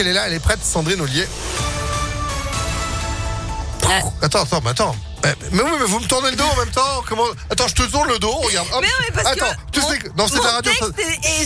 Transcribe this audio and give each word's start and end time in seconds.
qu'elle 0.00 0.08
est 0.08 0.14
là, 0.14 0.28
elle 0.28 0.32
est 0.32 0.40
prête, 0.40 0.64
Sandrine 0.64 1.02
Ollier. 1.02 1.26
Ah. 3.84 4.00
Attends, 4.22 4.44
attends, 4.44 4.60
mais 4.64 4.70
attends. 4.70 4.96
Mais, 5.22 5.34
mais 5.52 5.62
oui, 5.62 5.70
mais 5.78 5.84
vous 5.86 6.00
me 6.00 6.06
tournez 6.06 6.30
le 6.30 6.36
dos 6.36 6.44
en 6.44 6.56
même 6.56 6.70
temps. 6.70 7.02
Comment 7.08 7.24
Attends, 7.50 7.68
je 7.68 7.74
te 7.74 7.82
tourne 7.90 8.08
le 8.08 8.18
dos. 8.18 8.30
Regarde. 8.32 8.66
hop. 8.72 8.78
Mais 8.80 8.88
oui, 9.00 9.06
parce 9.14 9.26
attends, 9.28 9.46
que 9.46 9.70
tu 9.72 9.80
mon, 9.80 9.88
sais 9.88 9.98
que 9.98 10.08
non, 10.16 10.26
c'est 10.26 10.34
de 10.34 10.38
mon 10.38 10.44
la 10.44 10.50
radio. 10.52 10.72
ça- 10.80 10.86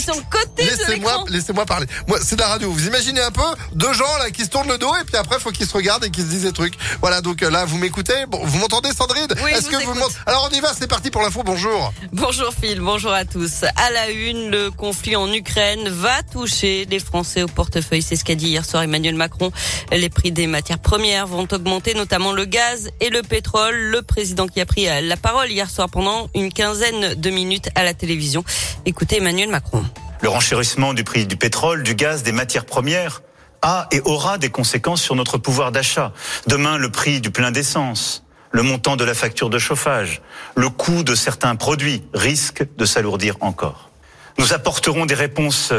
sur 0.01 0.15
le 0.15 0.21
côté 0.29 0.63
Laissez-moi, 0.65 1.23
laissez-moi 1.29 1.65
parler. 1.65 1.87
Moi, 2.07 2.19
c'est 2.21 2.35
de 2.35 2.41
la 2.41 2.47
radio. 2.47 2.71
Vous 2.71 2.85
imaginez 2.87 3.21
un 3.21 3.31
peu 3.31 3.41
deux 3.73 3.93
gens 3.93 4.17
là 4.19 4.29
qui 4.31 4.43
se 4.43 4.49
tournent 4.49 4.67
le 4.69 4.77
dos 4.77 4.93
et 4.95 5.03
puis 5.03 5.17
après, 5.17 5.39
faut 5.39 5.51
qu'ils 5.51 5.67
se 5.67 5.73
regardent 5.73 6.05
et 6.05 6.11
qu'ils 6.11 6.23
se 6.23 6.29
disent 6.29 6.43
des 6.43 6.53
trucs. 6.53 6.75
Voilà. 7.01 7.21
Donc 7.21 7.43
euh, 7.43 7.49
là, 7.49 7.65
vous 7.65 7.77
m'écoutez? 7.77 8.25
Bon, 8.27 8.39
vous 8.43 8.57
m'entendez, 8.59 8.89
Sandrine? 8.93 9.27
Oui, 9.43 9.51
Est-ce 9.51 9.67
que 9.69 9.83
vous 9.83 9.99
Alors 10.25 10.49
on 10.51 10.55
y 10.55 10.59
va. 10.61 10.71
C'est 10.77 10.87
parti 10.87 11.09
pour 11.11 11.21
l'info. 11.21 11.43
Bonjour. 11.43 11.93
Bonjour 12.13 12.51
Phil, 12.59 12.79
bonjour 12.79 13.11
à 13.11 13.25
tous. 13.25 13.63
À 13.63 13.89
la 13.91 14.09
une, 14.09 14.49
le 14.51 14.71
conflit 14.71 15.15
en 15.15 15.31
Ukraine 15.33 15.89
va 15.89 16.23
toucher 16.23 16.85
les 16.89 16.99
Français 16.99 17.43
au 17.43 17.47
portefeuille. 17.47 18.01
C'est 18.01 18.15
ce 18.15 18.23
qu'a 18.23 18.35
dit 18.35 18.47
hier 18.49 18.63
soir 18.65 18.83
Emmanuel 18.83 19.15
Macron. 19.15 19.51
Les 19.91 20.09
prix 20.09 20.31
des 20.31 20.47
matières 20.47 20.79
premières 20.79 21.27
vont 21.27 21.47
augmenter, 21.51 21.93
notamment 21.93 22.31
le 22.31 22.45
gaz 22.45 22.89
et 23.01 23.09
le 23.09 23.21
pétrole. 23.21 23.64
Le 23.71 24.01
président 24.01 24.47
qui 24.47 24.61
a 24.61 24.65
pris 24.65 24.87
la 25.01 25.17
parole 25.17 25.49
hier 25.49 25.69
soir 25.69 25.89
pendant 25.89 26.29
une 26.35 26.51
quinzaine 26.51 27.15
de 27.15 27.29
minutes 27.29 27.69
à 27.75 27.83
la 27.83 27.93
télévision. 27.93 28.43
Écoutez 28.85 29.17
Emmanuel 29.17 29.49
Macron. 29.49 29.83
Le 30.21 30.29
renchérissement 30.29 30.93
du 30.93 31.03
prix 31.03 31.25
du 31.25 31.35
pétrole, 31.35 31.83
du 31.83 31.95
gaz, 31.95 32.23
des 32.23 32.31
matières 32.31 32.65
premières 32.65 33.21
a 33.61 33.87
et 33.91 34.01
aura 34.01 34.37
des 34.37 34.49
conséquences 34.49 35.01
sur 35.01 35.15
notre 35.15 35.37
pouvoir 35.37 35.71
d'achat. 35.71 36.13
Demain, 36.47 36.77
le 36.77 36.89
prix 36.91 37.21
du 37.21 37.31
plein 37.31 37.51
d'essence, 37.51 38.23
le 38.51 38.61
montant 38.61 38.95
de 38.95 39.03
la 39.03 39.13
facture 39.13 39.49
de 39.49 39.57
chauffage, 39.57 40.21
le 40.55 40.69
coût 40.69 41.03
de 41.03 41.15
certains 41.15 41.55
produits 41.55 42.03
risquent 42.13 42.65
de 42.77 42.85
s'alourdir 42.85 43.37
encore. 43.41 43.89
Nous 44.37 44.53
apporterons 44.53 45.05
des 45.05 45.15
réponses 45.15 45.73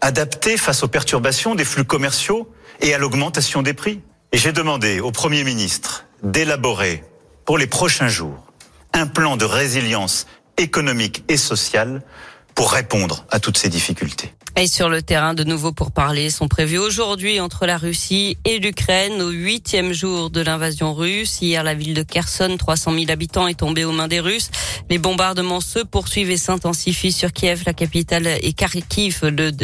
adaptées 0.00 0.56
face 0.56 0.82
aux 0.82 0.88
perturbations 0.88 1.54
des 1.54 1.64
flux 1.64 1.84
commerciaux 1.84 2.50
et 2.80 2.94
à 2.94 2.98
l'augmentation 2.98 3.62
des 3.62 3.74
prix. 3.74 4.00
Et 4.32 4.38
j'ai 4.38 4.52
demandé 4.52 5.00
au 5.00 5.12
Premier 5.12 5.44
ministre 5.44 6.04
d'élaborer 6.22 7.04
pour 7.48 7.56
les 7.56 7.66
prochains 7.66 8.08
jours 8.08 8.44
un 8.92 9.06
plan 9.06 9.38
de 9.38 9.46
résilience 9.46 10.26
économique 10.58 11.24
et 11.28 11.38
sociale 11.38 12.02
pour 12.58 12.72
répondre 12.72 13.24
à 13.30 13.38
toutes 13.38 13.56
ces 13.56 13.68
difficultés. 13.68 14.34
Et 14.56 14.66
sur 14.66 14.88
le 14.88 15.00
terrain, 15.00 15.32
de 15.32 15.44
nouveaux 15.44 15.70
pourparlers 15.70 16.28
sont 16.28 16.48
prévus 16.48 16.78
aujourd'hui 16.78 17.38
entre 17.38 17.66
la 17.66 17.76
Russie 17.76 18.36
et 18.44 18.58
l'Ukraine 18.58 19.22
au 19.22 19.28
huitième 19.28 19.92
jour 19.92 20.28
de 20.30 20.40
l'invasion 20.40 20.92
russe. 20.92 21.40
Hier, 21.40 21.62
la 21.62 21.74
ville 21.74 21.94
de 21.94 22.02
Kherson, 22.02 22.56
300 22.58 22.94
000 22.94 23.12
habitants, 23.12 23.46
est 23.46 23.60
tombée 23.60 23.84
aux 23.84 23.92
mains 23.92 24.08
des 24.08 24.18
Russes. 24.18 24.50
Les 24.90 24.98
bombardements 24.98 25.60
se 25.60 25.78
poursuivent 25.78 26.32
et 26.32 26.36
s'intensifient 26.36 27.12
sur 27.12 27.32
Kiev, 27.32 27.62
la 27.64 27.74
capitale, 27.74 28.26
et 28.26 28.52
Kharkiv, 28.52 29.20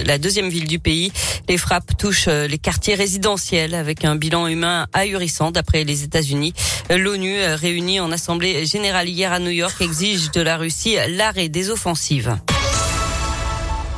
la 0.07 0.19
deuxième 0.19 0.49
ville 0.49 0.69
du 0.69 0.79
pays. 0.79 1.11
Les 1.49 1.59
frappes 1.59 1.97
touchent 1.99 2.29
euh, 2.29 2.47
les 2.47 2.59
quartiers 2.59 2.95
résidentiels 2.95 3.75
avec 3.75 4.05
un 4.05 4.15
bilan 4.15 4.47
humain 4.47 4.87
ahurissant 4.93 5.51
d'après 5.51 5.83
les 5.83 6.05
États-Unis. 6.05 6.55
Euh, 6.93 6.99
L'ONU, 6.99 7.41
euh, 7.41 7.57
réunie 7.57 7.99
en 7.99 8.13
assemblée 8.13 8.65
générale 8.67 9.09
hier 9.09 9.33
à 9.33 9.41
New 9.41 9.51
York, 9.51 9.75
exige 9.81 10.31
de 10.31 10.41
la 10.41 10.57
Russie 10.57 10.95
l'arrêt 11.09 11.49
des 11.49 11.71
offensives. 11.71 12.37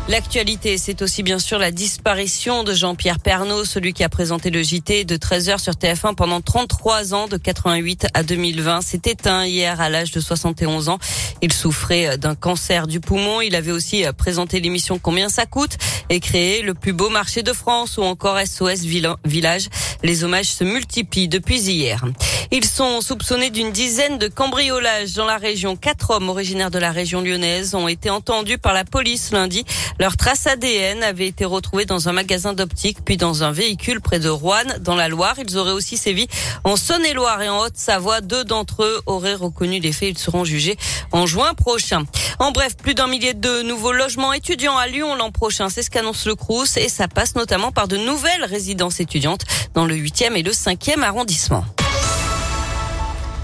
L'actualité, 0.09 0.79
c'est 0.79 1.03
aussi 1.03 1.25
bien 1.25 1.41
sûr 1.41 1.59
la 1.59 1.73
disparition 1.73 2.63
de 2.63 2.73
Jean-Pierre 2.73 3.19
Pernaud, 3.19 3.65
celui 3.65 3.93
qui 3.93 4.05
a 4.05 4.09
présenté 4.09 4.51
le 4.51 4.63
JT 4.63 5.05
de 5.05 5.17
13h 5.17 5.59
sur 5.59 5.73
TF1 5.73 6.15
pendant 6.15 6.41
33 6.41 7.13
ans, 7.13 7.27
de 7.27 7.37
88 7.37 8.07
à 8.15 8.23
2020. 8.23 8.83
S'est 8.83 9.01
éteint 9.07 9.45
hier 9.45 9.81
à 9.81 9.89
l'âge 9.91 10.13
de 10.13 10.21
71 10.21 10.91
ans. 10.91 10.99
Il 11.43 11.53
souffrait 11.53 12.19
d'un 12.19 12.37
cancer 12.37 12.87
du 12.87 13.01
poumon. 13.01 13.41
Il 13.41 13.57
avait 13.57 13.73
aussi 13.73 14.05
présenté 14.17 14.61
l'émission 14.61 15.01
Combien 15.01 15.29
ça 15.29 15.45
coûte 15.45 15.77
et 16.09 16.21
créé 16.21 16.63
le 16.63 16.75
plus 16.75 16.93
beau 16.93 17.11
marché 17.11 17.43
de 17.43 17.53
France 17.53 17.97
ou 17.99 18.03
encore 18.03 18.39
SOS 18.39 18.83
Villa- 18.85 19.17
Village. 19.25 19.69
Les 20.05 20.23
hommages 20.23 20.47
se 20.47 20.63
multiplient 20.63 21.27
depuis 21.29 21.61
hier. 21.63 22.05
Ils 22.53 22.65
sont 22.65 23.01
soupçonnés 23.01 23.51
d'une 23.51 23.73
dizaine 23.73 24.19
de 24.19 24.29
cambriolages 24.29 25.15
dans 25.15 25.25
la 25.25 25.37
région. 25.37 25.77
Quatre 25.77 26.11
hommes 26.11 26.29
originaires 26.29 26.71
de 26.71 26.79
la 26.79 26.93
région 26.93 27.21
lyonnaise 27.21 27.75
ont 27.75 27.89
été 27.89 28.09
entendus 28.09 28.59
par 28.59 28.73
la 28.73 28.85
police 28.85 29.33
lundi. 29.33 29.65
Leur 29.99 30.17
trace 30.17 30.47
ADN 30.47 31.03
avait 31.03 31.27
été 31.27 31.45
retrouvée 31.45 31.85
dans 31.85 32.09
un 32.09 32.13
magasin 32.13 32.53
d'optique, 32.53 32.99
puis 33.05 33.17
dans 33.17 33.43
un 33.43 33.51
véhicule 33.51 34.01
près 34.01 34.21
de 34.21 34.29
Roanne, 34.29 34.79
dans 34.81 34.95
la 34.95 35.09
Loire. 35.09 35.35
Ils 35.39 35.57
auraient 35.59 35.73
aussi 35.73 35.97
sévi 35.97 36.29
en 36.65 36.77
Saône-et-Loire 36.77 37.43
et 37.43 37.49
en 37.49 37.61
Haute-Savoie. 37.61 38.21
Deux 38.21 38.45
d'entre 38.45 38.85
eux 38.85 39.03
auraient 39.07 39.35
reconnu 39.35 39.81
les 39.81 39.93
faits. 39.93 40.11
Ils 40.11 40.19
seront 40.19 40.45
jugés 40.45 40.77
en 41.13 41.27
juin 41.27 41.55
prochain. 41.55 42.05
En 42.39 42.53
bref, 42.53 42.77
plus 42.77 42.95
d'un 42.95 43.07
millier 43.07 43.35
de 43.35 43.63
nouveaux 43.63 43.93
logements 43.93 44.33
étudiants 44.33 44.77
à 44.77 44.87
Lyon 44.87 45.15
l'an 45.15 45.31
prochain. 45.31 45.69
C'est 45.69 45.83
ce 45.83 45.91
qu'annonce 45.91 46.27
le 46.27 46.35
Crous 46.35 46.77
et 46.77 46.89
ça 46.89 47.09
passe 47.09 47.35
notamment 47.35 47.73
par 47.73 47.89
de 47.89 47.97
nouvelles 47.97 48.45
résidences 48.45 49.01
étudiantes 49.01 49.43
dans 49.75 49.85
le 49.85 49.95
8e 49.95 50.35
et 50.37 50.43
le 50.43 50.53
5e 50.53 51.03
arrondissement. 51.03 51.65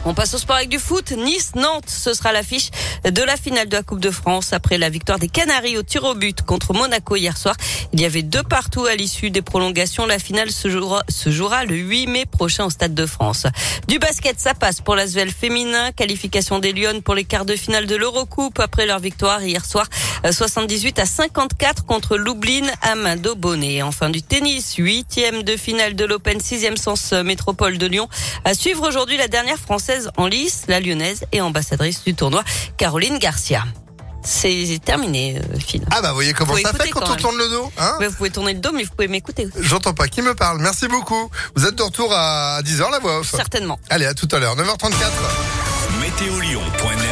On 0.04 0.14
passe 0.14 0.34
au 0.34 0.38
sport 0.38 0.56
avec 0.56 0.68
du 0.68 0.80
foot. 0.80 1.12
Nice-Nantes, 1.12 1.88
ce 1.88 2.12
sera 2.12 2.32
l'affiche 2.32 2.70
de 3.04 3.22
la 3.22 3.36
finale 3.36 3.68
de 3.68 3.76
la 3.76 3.84
Coupe 3.84 4.00
de 4.00 4.10
France 4.10 4.52
après 4.52 4.76
la 4.76 4.90
victoire 4.90 5.20
des 5.20 5.28
Canaries 5.28 5.78
au 5.78 5.84
tir 5.84 6.02
au 6.02 6.14
but 6.14 6.42
contre 6.42 6.72
Monaco 6.72 7.14
hier 7.14 7.36
soir. 7.36 7.54
Il 7.92 8.00
y 8.00 8.04
avait 8.04 8.22
deux 8.22 8.42
partout 8.42 8.84
à 8.86 8.96
l'issue 8.96 9.30
des 9.30 9.42
prolongations. 9.42 10.04
La 10.04 10.18
finale 10.18 10.50
se 10.50 10.68
jouera, 10.68 11.04
se 11.08 11.28
le 11.28 11.76
8 11.76 12.06
mai 12.08 12.26
prochain 12.26 12.64
au 12.64 12.70
Stade 12.70 12.94
de 12.94 13.06
France. 13.06 13.46
Du 13.86 14.00
basket, 14.00 14.40
ça 14.40 14.54
passe 14.54 14.80
pour 14.80 14.96
l'Asvel 14.96 15.30
féminin. 15.30 15.92
Qualification 15.92 16.58
des 16.58 16.72
Lyonnes 16.72 17.02
pour 17.02 17.14
les 17.14 17.24
quarts 17.24 17.44
de 17.44 17.54
finale 17.54 17.86
de 17.86 17.94
l'Eurocoupe 17.94 18.58
après 18.58 18.86
leur 18.86 18.98
victoire 18.98 19.40
hier 19.42 19.64
soir 19.64 19.86
euh, 20.24 20.32
78 20.32 20.98
à 20.98 21.06
54 21.06 21.84
contre 21.86 22.16
Lublin 22.16 22.66
à 22.80 22.96
Mando 22.96 23.36
Bonnet. 23.36 23.82
Enfin 23.82 24.10
du 24.10 24.22
tennis, 24.22 24.74
huitième 24.78 25.44
de 25.44 25.56
finale 25.56 25.94
de 25.94 26.04
l'Open 26.04 26.38
6e 26.38 26.76
sens 26.76 27.12
euh, 27.12 27.22
métropole 27.22 27.78
de 27.78 27.86
Lyon. 27.86 28.08
À 28.44 28.54
suivre 28.54 28.88
aujourd'hui 28.88 29.16
la 29.16 29.28
dernière 29.28 29.58
française 29.58 29.91
en 30.16 30.26
lice, 30.26 30.64
la 30.68 30.80
lyonnaise 30.80 31.24
et 31.32 31.40
ambassadrice 31.40 32.04
du 32.04 32.14
tournoi, 32.14 32.44
Caroline 32.76 33.18
Garcia. 33.18 33.64
C'est 34.24 34.80
terminé, 34.84 35.38
euh, 35.38 35.58
Phil. 35.58 35.82
Ah 35.90 36.00
bah, 36.00 36.10
vous 36.10 36.14
voyez 36.14 36.32
comment 36.32 36.54
ça 36.54 36.72
fait 36.72 36.90
quand 36.90 37.00
quand 37.00 37.06
on 37.06 37.10
même. 37.10 37.18
tourne 37.20 37.38
le 37.38 37.48
dos, 37.48 37.72
hein 37.76 37.98
vous 38.00 38.12
pouvez 38.12 38.30
tourner 38.30 38.52
le 38.54 38.60
dos, 38.60 38.70
mais 38.72 38.84
vous 38.84 38.90
pouvez 38.90 39.08
m'écouter 39.08 39.46
aussi. 39.46 39.56
J'entends 39.66 39.94
pas. 39.94 40.06
Qui 40.06 40.22
me 40.22 40.34
parle 40.34 40.60
Merci 40.60 40.86
beaucoup. 40.86 41.28
Vous 41.56 41.66
êtes 41.66 41.74
de 41.74 41.82
retour 41.82 42.12
à 42.14 42.60
10h 42.62 42.88
la 42.92 43.00
voix 43.00 43.18
off. 43.18 43.30
Certainement. 43.34 43.80
Allez, 43.90 44.06
à 44.06 44.14
tout 44.14 44.28
à 44.30 44.38
l'heure. 44.38 44.54
9h34. 44.56 44.92
Météolion.net 46.00 47.08